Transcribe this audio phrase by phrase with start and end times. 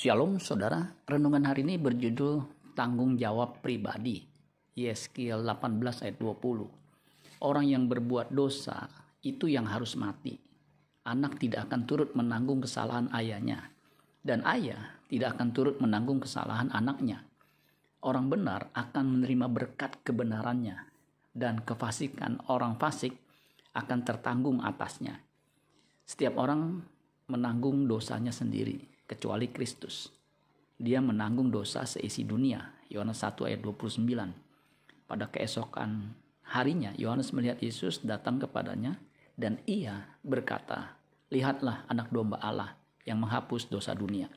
[0.00, 2.40] Shalom saudara, renungan hari ini berjudul
[2.72, 4.24] tanggung jawab pribadi.
[4.72, 7.44] Yeskiel 18 ayat 20.
[7.44, 8.88] Orang yang berbuat dosa
[9.20, 10.40] itu yang harus mati.
[11.04, 13.76] Anak tidak akan turut menanggung kesalahan ayahnya
[14.24, 17.20] dan ayah tidak akan turut menanggung kesalahan anaknya.
[18.00, 20.80] Orang benar akan menerima berkat kebenarannya
[21.36, 23.20] dan kefasikan orang fasik
[23.76, 25.20] akan tertanggung atasnya.
[26.08, 26.88] Setiap orang
[27.28, 30.14] menanggung dosanya sendiri kecuali Kristus.
[30.78, 32.62] Dia menanggung dosa seisi dunia.
[32.86, 34.06] Yohanes 1 ayat 29.
[35.10, 36.14] Pada keesokan
[36.46, 38.94] harinya Yohanes melihat Yesus datang kepadanya
[39.34, 40.94] dan ia berkata,
[41.34, 44.30] "Lihatlah anak domba Allah yang menghapus dosa dunia."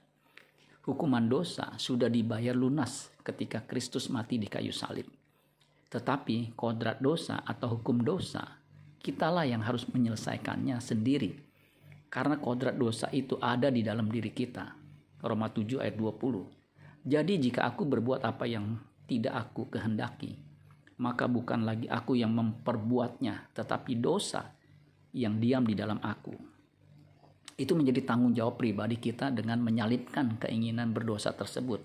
[0.83, 5.07] Hukuman dosa sudah dibayar lunas ketika Kristus mati di kayu salib.
[5.87, 8.59] Tetapi kodrat dosa atau hukum dosa,
[8.99, 11.52] kitalah yang harus menyelesaikannya sendiri
[12.13, 14.69] karena kodrat dosa itu ada di dalam diri kita.
[15.25, 17.09] Roma 7 ayat 20.
[17.09, 18.77] Jadi jika aku berbuat apa yang
[19.09, 20.37] tidak aku kehendaki,
[21.01, 24.53] maka bukan lagi aku yang memperbuatnya, tetapi dosa
[25.09, 26.37] yang diam di dalam aku.
[27.57, 31.81] Itu menjadi tanggung jawab pribadi kita dengan menyalipkan keinginan berdosa tersebut.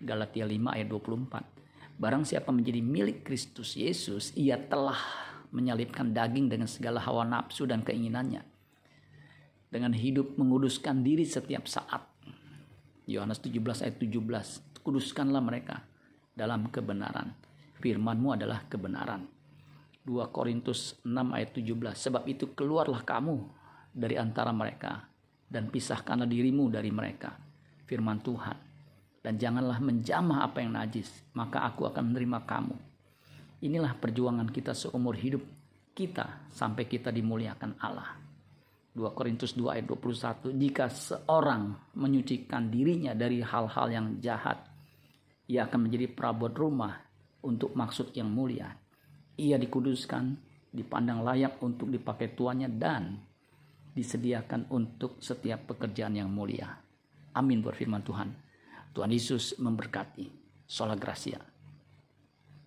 [0.00, 2.00] Galatia 5 ayat 24.
[2.00, 4.96] Barang siapa menjadi milik Kristus Yesus, ia telah
[5.52, 8.51] menyalipkan daging dengan segala hawa nafsu dan keinginannya
[9.72, 12.04] dengan hidup menguduskan diri setiap saat.
[13.08, 14.84] Yohanes 17 ayat 17.
[14.84, 15.80] Kuduskanlah mereka
[16.36, 17.32] dalam kebenaran.
[17.80, 19.24] Firmanmu adalah kebenaran.
[20.04, 21.72] 2 Korintus 6 ayat 17.
[21.96, 23.40] Sebab itu keluarlah kamu
[23.96, 25.08] dari antara mereka
[25.48, 27.32] dan pisahkanlah dirimu dari mereka.
[27.88, 28.58] Firman Tuhan.
[29.22, 32.74] Dan janganlah menjamah apa yang najis, maka aku akan menerima kamu.
[33.62, 35.46] Inilah perjuangan kita seumur hidup
[35.94, 38.31] kita sampai kita dimuliakan Allah.
[38.92, 44.72] 2 Korintus 2 ayat 21 jika seorang menyucikan dirinya dari hal-hal yang jahat
[45.48, 46.96] ia akan menjadi perabot rumah
[47.44, 48.72] untuk maksud yang mulia.
[49.36, 50.32] Ia dikuduskan
[50.72, 53.20] dipandang layak untuk dipakai tuannya dan
[53.92, 56.72] disediakan untuk setiap pekerjaan yang mulia.
[57.36, 58.28] Amin berfirman Tuhan.
[58.96, 60.40] Tuhan Yesus memberkati.
[60.64, 61.51] Sola Gracia